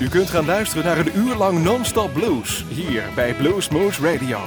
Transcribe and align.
U 0.00 0.08
kunt 0.08 0.30
gaan 0.30 0.44
luisteren 0.44 0.84
naar 0.84 0.98
een 0.98 1.16
uur 1.16 1.34
lang 1.34 1.62
non-stop 1.62 2.12
blues 2.12 2.64
hier 2.68 3.02
bij 3.14 3.34
Bluesmoose 3.34 4.12
Radio. 4.12 4.38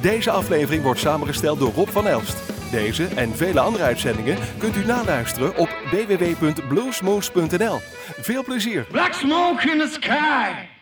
Deze 0.00 0.30
aflevering 0.30 0.82
wordt 0.82 1.00
samengesteld 1.00 1.58
door 1.58 1.72
Rob 1.72 1.88
van 1.88 2.06
Elst. 2.06 2.36
Deze 2.70 3.06
en 3.06 3.36
vele 3.36 3.60
andere 3.60 3.84
uitzendingen 3.84 4.38
kunt 4.58 4.76
u 4.76 4.84
naluisteren 4.84 5.56
op 5.56 5.68
www.bluesmoose.nl. 5.90 7.80
Veel 8.20 8.44
plezier. 8.44 8.86
Black 8.90 9.12
smoke 9.12 9.70
in 9.70 9.78
the 9.78 9.88
sky. 10.00 10.75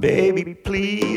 Baby, 0.00 0.54
please. 0.54 1.09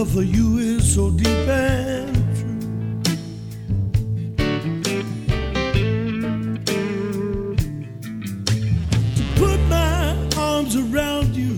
love 0.00 0.12
for 0.14 0.22
you 0.22 0.56
is 0.56 0.94
so 0.94 1.10
deep 1.10 1.26
and 1.26 2.14
true. 2.36 2.60
To 9.16 9.22
put 9.36 9.60
my 9.68 10.16
arms 10.38 10.74
around 10.76 11.36
you, 11.36 11.54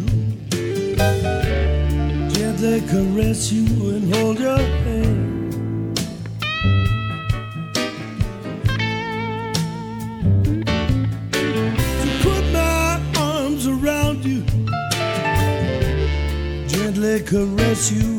gently 2.35 2.81
caress 2.91 3.53
you 3.53 3.67
and 3.91 4.13
hold 4.13 4.41
your 4.41 4.59
hand. 4.59 5.23
caress 17.33 17.93
you 17.93 18.12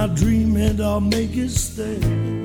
my 0.00 0.06
dream 0.14 0.56
and 0.56 0.80
I'll 0.80 0.98
make 0.98 1.36
it 1.36 1.50
stay. 1.50 2.39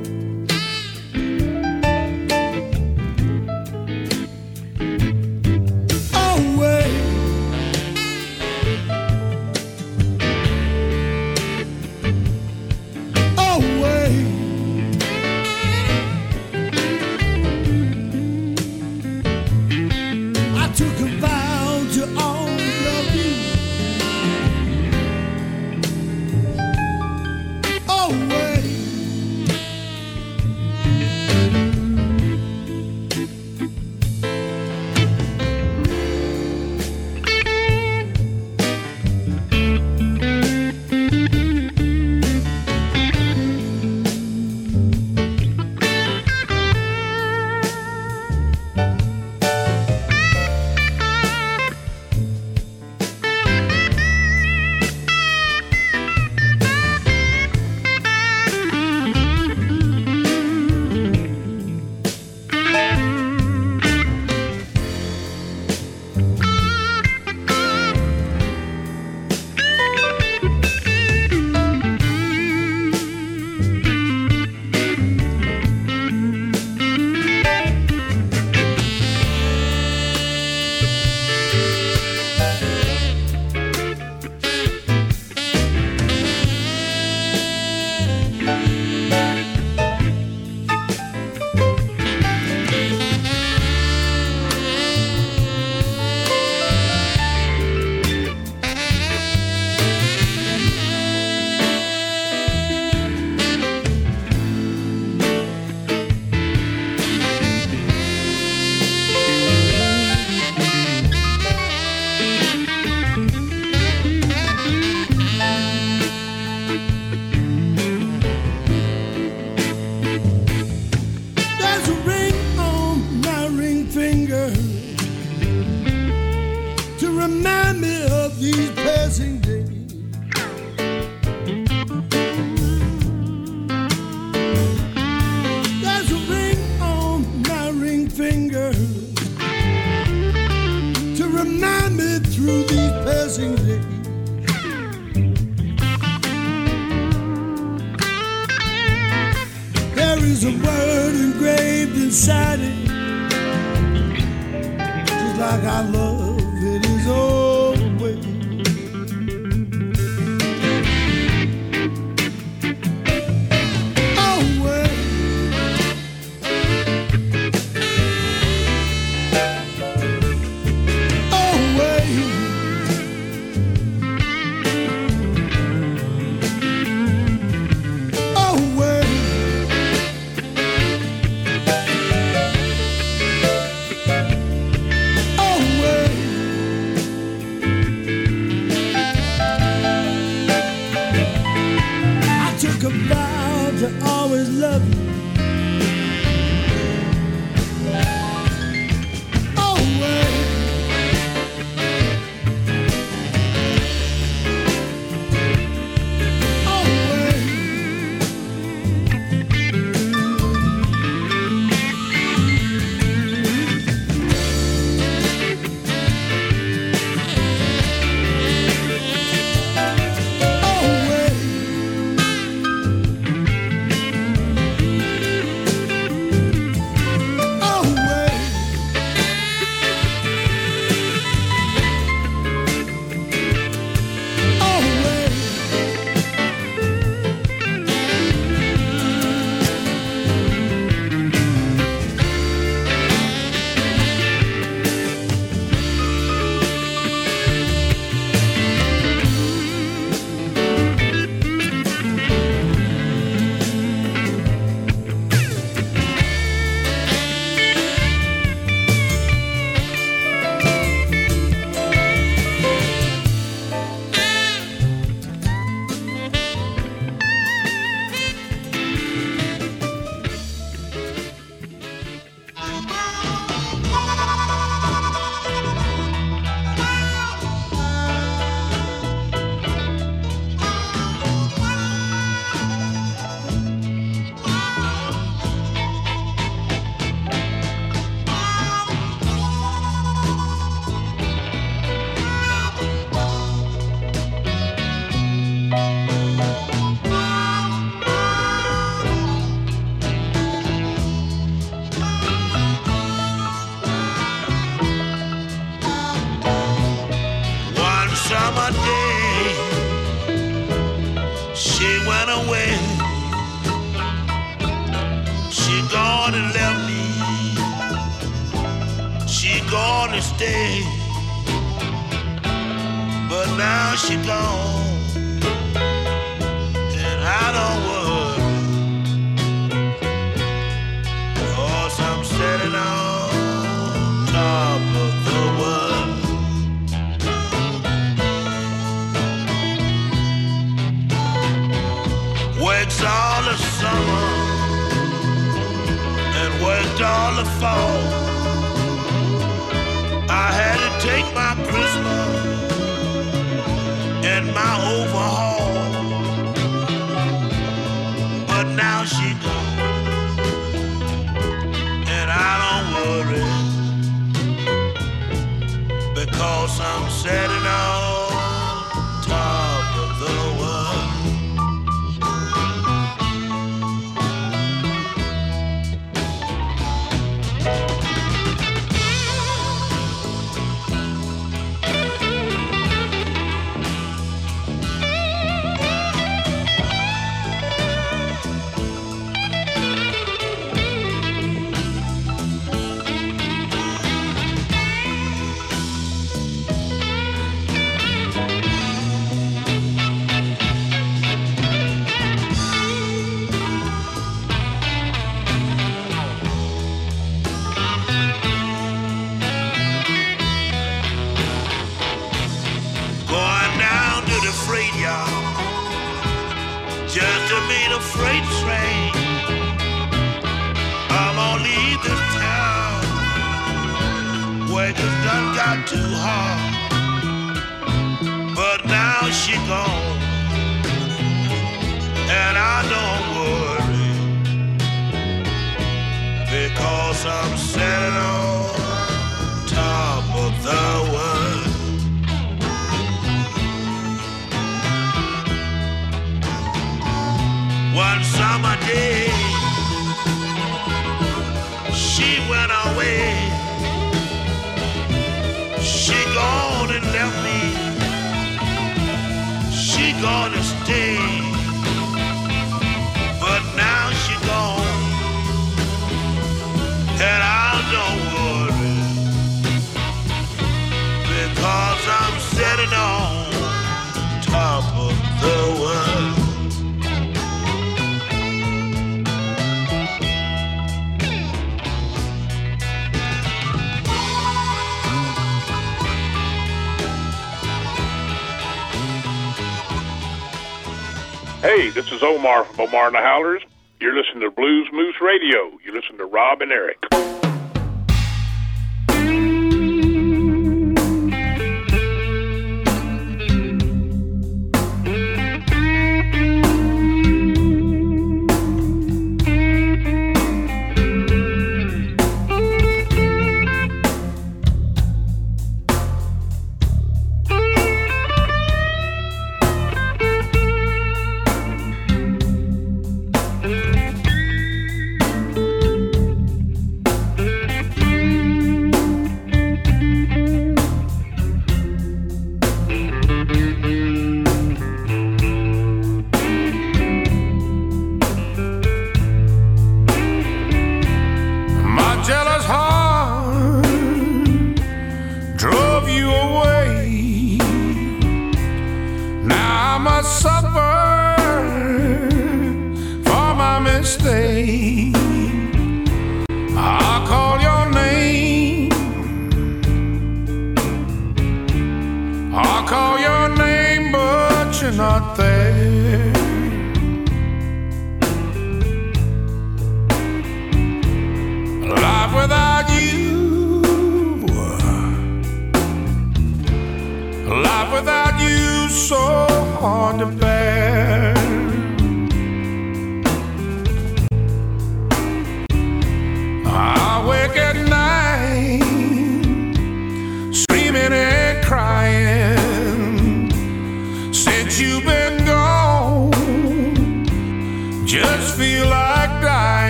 is 492.16 492.24
Omar 492.24 492.64
from 492.64 492.88
Omar 492.88 493.08
and 493.08 493.16
the 493.16 493.20
Howlers. 493.20 493.62
You're 494.00 494.16
listening 494.16 494.42
to 494.42 494.52
Blues 494.52 494.88
Moose 494.94 495.20
Radio. 495.22 495.78
You 495.84 495.94
listen 495.94 496.18
to 496.18 496.26
Rob 496.26 496.62
and 496.62 496.72
Eric. 496.72 497.25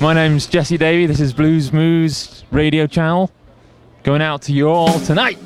My 0.00 0.14
name's 0.14 0.46
Jesse 0.46 0.78
Davey. 0.78 1.04
This 1.04 1.20
is 1.20 1.34
Blues 1.34 1.72
Moose 1.74 2.44
Radio 2.50 2.86
Channel. 2.86 3.30
Going 4.02 4.22
out 4.22 4.40
to 4.42 4.52
you 4.52 4.68
all 4.68 4.98
tonight. 5.00 5.38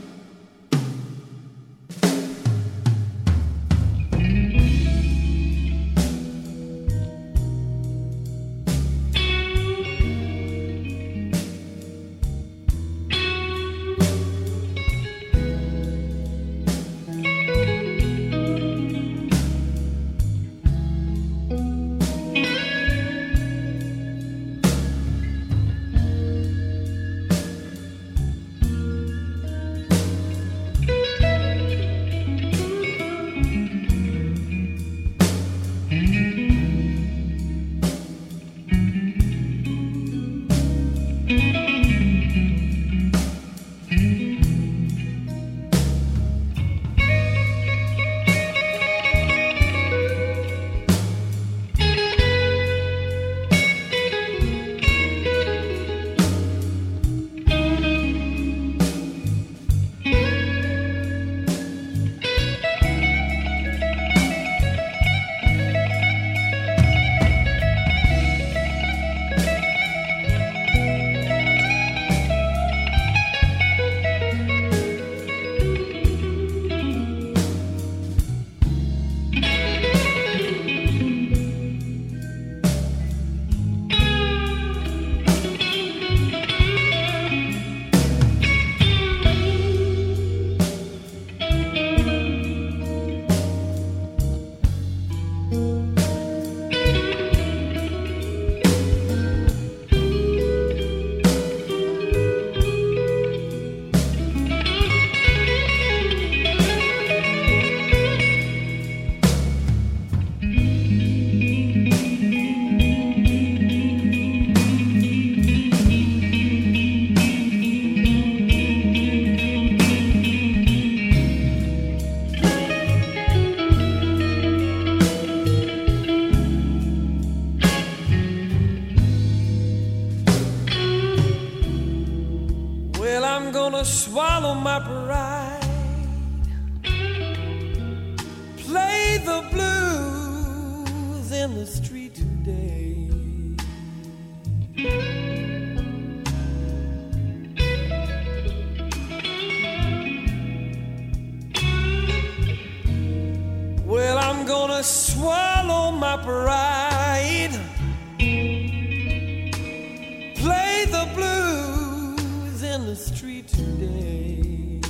Blues 161.15 162.63
in 162.63 162.87
the 162.87 162.97
street 162.97 163.49
today. 163.49 164.81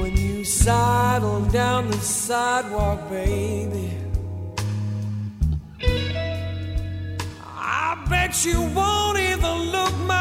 When 0.00 0.16
you 0.16 0.44
sidle 0.44 1.42
down 1.46 1.90
the 1.90 1.98
sidewalk, 1.98 3.08
baby, 3.08 3.90
I 7.44 8.04
bet 8.10 8.44
you 8.44 8.60
won't 8.74 9.18
even 9.18 9.56
look 9.76 9.94
my 10.06 10.15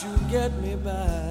to 0.00 0.06
get 0.30 0.52
me 0.62 0.76
by. 0.76 1.27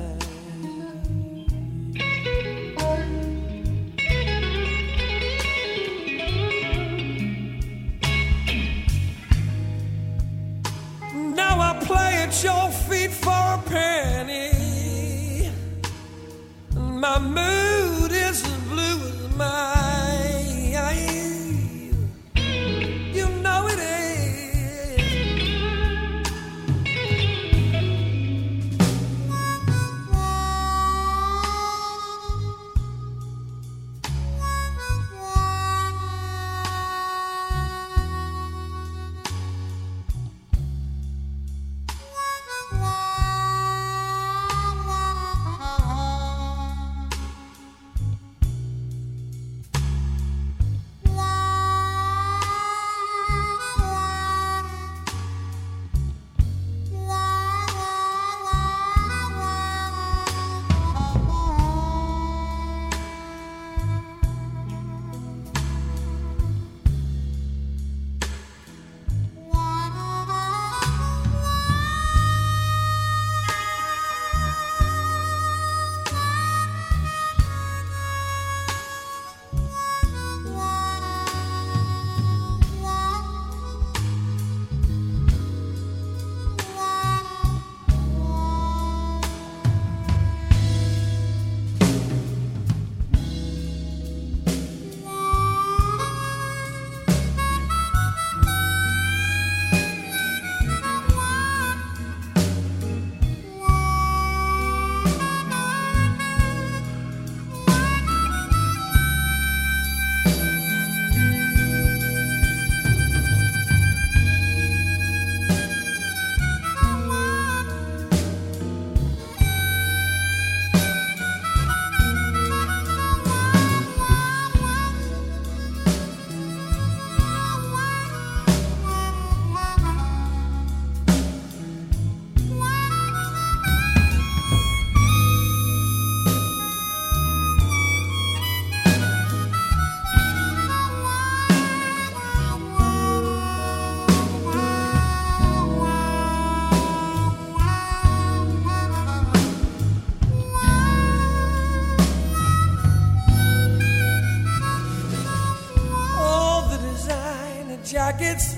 Jackets. 157.92 158.56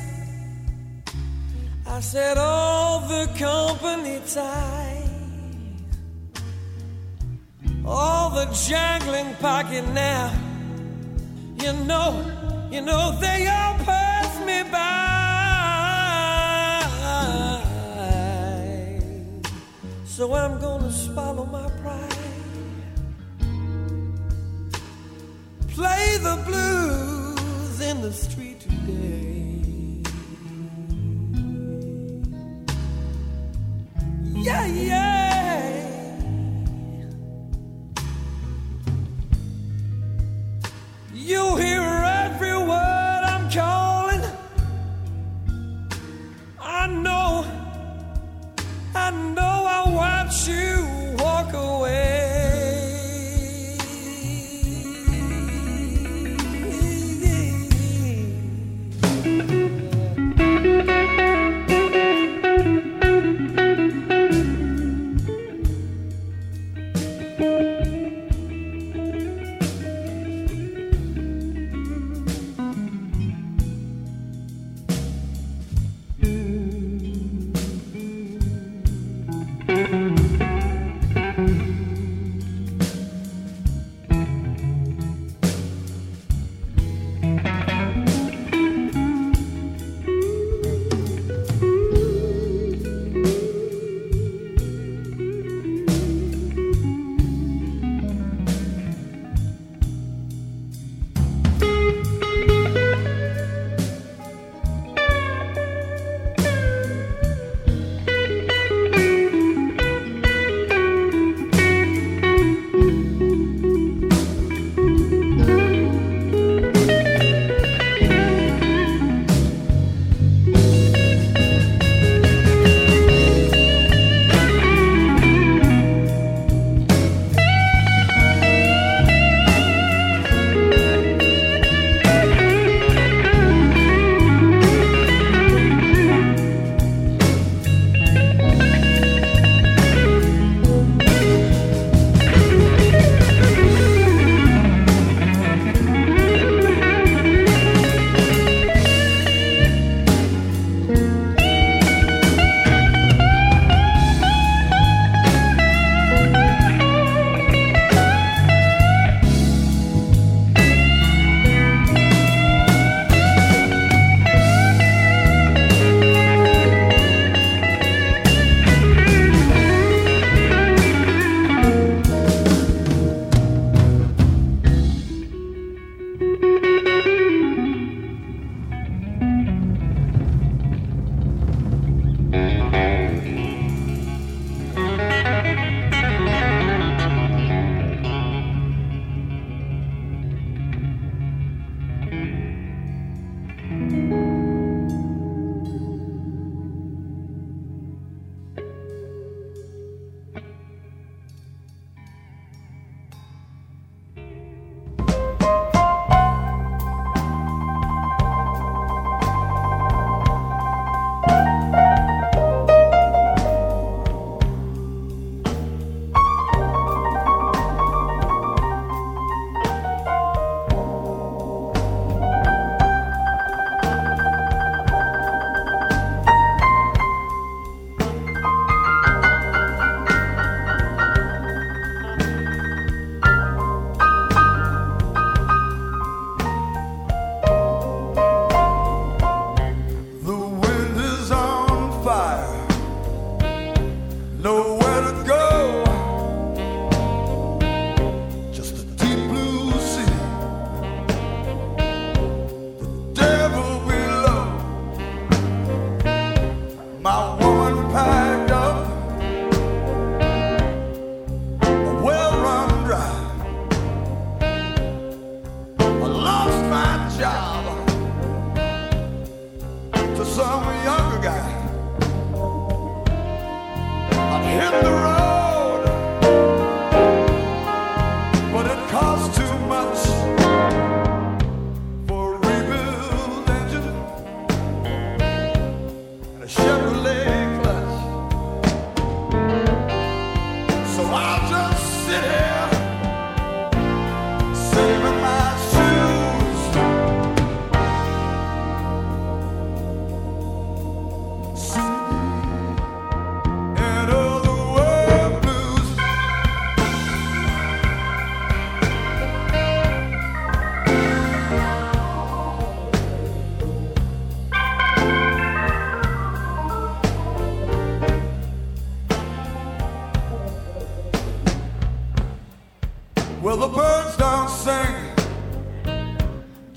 I 1.86 2.00
said 2.00 2.38
all 2.38 3.02
the 3.02 3.28
company 3.38 4.22
ties, 4.28 5.10
all 7.86 8.32
the 8.32 8.46
jangling 8.68 9.36
pocket 9.36 9.86
now. 9.89 10.34
You 11.58 11.74
know, 11.86 12.10
you 12.72 12.82
know 12.82 13.18
they 13.20 13.48
all 13.48 13.78
pass 13.86 14.39
me 14.46 14.63
by. 14.72 14.96
So 20.06 20.34
I'm 20.34 20.60
gonna 20.60 20.92
swallow 20.92 21.46
my 21.46 21.70
pride. 21.82 22.13
Play 25.70 26.18
the 26.18 26.36
blues 26.46 27.80
in 27.82 28.02
the 28.02 28.12
street 28.12 28.49
Yeah, 34.42 34.66
yeah. 34.68 35.09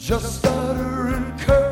Just 0.02 0.38
stutter 0.40 1.14
and 1.14 1.38
curse. 1.38 1.71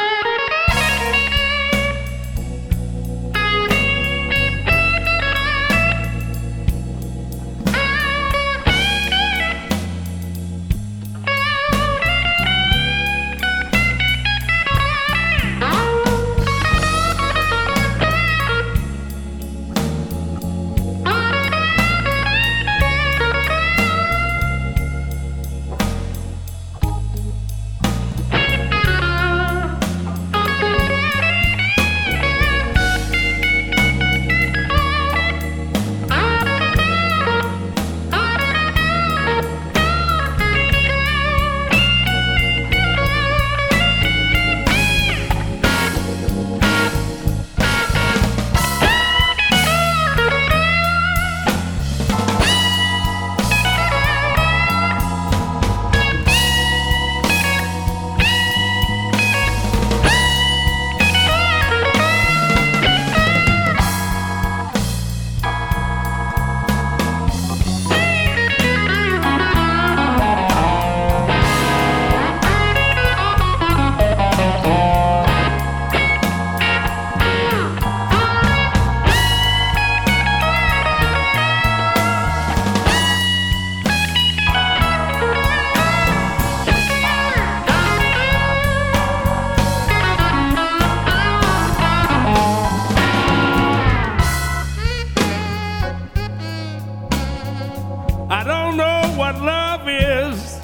Don't 98.71 98.77
know 98.77 99.17
what 99.17 99.41
love 99.41 99.87
is, 99.89 100.59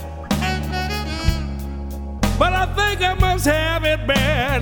but 2.39 2.53
I 2.53 2.65
think 2.75 3.01
I 3.01 3.15
must 3.19 3.45
have 3.45 3.83
it 3.83 4.07
bad. 4.07 4.61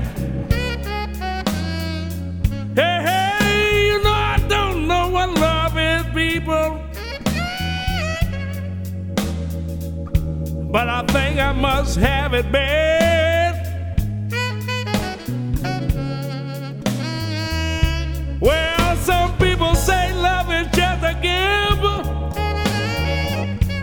Hey, 2.76 3.02
hey, 3.06 3.88
you 3.88 4.02
know 4.04 4.12
I 4.12 4.44
don't 4.48 4.88
know 4.88 5.10
what 5.10 5.30
love 5.38 5.78
is, 5.78 6.06
people. 6.14 6.82
But 10.72 10.90
I 10.90 11.06
think 11.08 11.40
I 11.40 11.52
must 11.54 11.98
have 11.98 12.34
it 12.34 12.52
bad. 12.52 13.05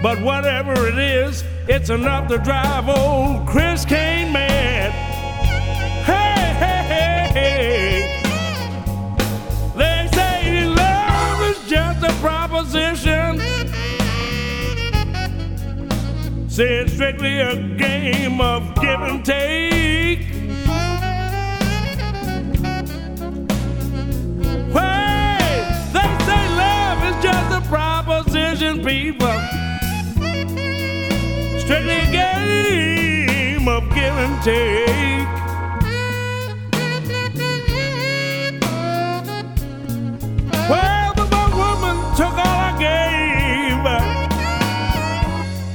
But 0.03 0.21
whatever 0.21 0.89
it 0.89 0.99
is, 0.99 1.45
it's 1.69 1.89
enough 1.89 2.27
to 2.29 2.39
drive 2.39 2.89
old 2.89 3.47
Chris 3.47 3.85
Kane 3.85 4.33
mad. 4.33 4.91
Hey, 6.03 6.55
hey, 6.59 6.83
hey, 6.93 7.31
hey. 7.33 8.23
They 9.77 10.09
say 10.13 10.67
love 10.67 11.43
is 11.51 11.71
just 11.71 12.03
a 12.03 12.13
proposition. 12.21 13.39
Say 16.51 16.79
it's 16.79 16.95
strictly 16.95 17.39
a 17.39 17.55
game 17.77 18.41
of 18.41 18.75
give 18.81 19.01
and 19.03 19.25
take. 19.25 20.23
Hey, 24.73 25.39
they 25.93 26.11
say 26.27 26.49
love 26.57 27.05
is 27.05 27.23
just 27.23 27.53
a 27.57 27.61
proposition, 27.69 28.85
people. 28.85 29.72
A 31.75 31.81
game 32.13 33.67
of 33.67 33.83
give 33.95 34.15
and 34.19 34.43
take. 34.43 35.27
Well, 40.69 41.15
my 41.17 41.47
woman 41.57 41.97
took 42.15 42.35
all 42.37 42.59
I 42.61 42.77
gave. 42.79 43.87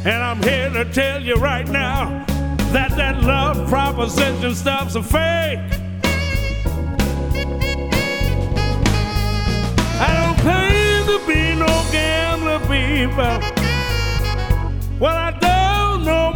And 0.05 0.23
I'm 0.23 0.41
here 0.43 0.69
to 0.69 0.85
tell 0.93 1.23
you 1.23 1.33
right 1.35 1.67
now 1.67 2.23
that 2.71 2.95
that 2.95 3.23
love 3.23 3.67
proposition 3.67 4.53
stuff's 4.53 4.93
a 4.95 5.01
fake. 5.01 5.59
I 9.99 10.13
don't 10.21 10.37
claim 10.45 11.07
to 11.07 11.17
be 11.25 11.55
no 11.55 11.85
gambler, 11.91 12.59
people. 12.67 13.56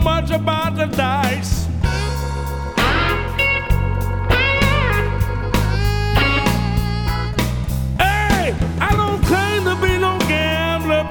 Much 0.04 0.32
about 0.32 0.76
the 0.76 0.86
dice. 0.86 1.68
Hey, 8.00 8.56
I 8.80 8.94
don't 8.96 9.22
claim 9.24 9.64
to 9.66 9.76
be 9.82 9.98
no 10.00 10.18
gambler. 10.28 11.08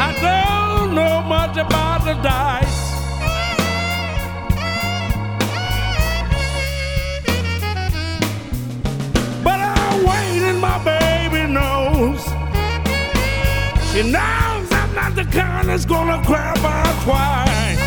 I 0.00 0.10
don't 0.20 0.94
know 0.94 1.22
much 1.22 1.56
about 1.56 2.04
the 2.04 2.14
dice. 2.22 2.78
But 9.42 9.60
I'm 9.60 10.04
waiting, 10.04 10.60
my 10.60 10.78
baby 10.84 11.52
knows. 11.52 12.22
She 13.92 14.10
knows 14.10 14.47
Kind 15.38 15.68
that's 15.68 15.84
gonna 15.84 16.20
cry 16.24 16.52
by 16.54 16.82
twice. 17.04 17.78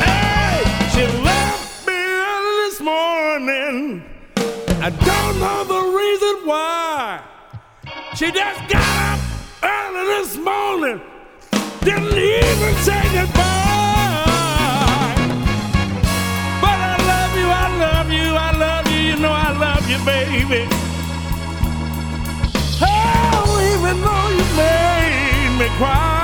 Hey, 0.00 0.64
she 0.94 1.04
left 1.22 1.86
me 1.86 1.92
early 1.92 2.54
this 2.64 2.80
morning. 2.80 4.02
I 4.80 4.88
don't 4.88 5.38
know 5.38 5.64
the 5.64 5.82
reason 5.98 6.48
why. 6.48 7.20
She 8.14 8.32
just 8.32 8.60
got 8.70 9.18
up 9.18 9.20
early 9.62 10.06
this 10.06 10.38
morning. 10.38 11.02
Didn't 11.82 12.16
even 12.16 12.74
say 12.76 13.02
goodbye. 13.12 13.53
Even 23.94 24.38
you 24.38 24.44
made 24.56 25.56
me 25.58 25.68
cry. 25.76 26.23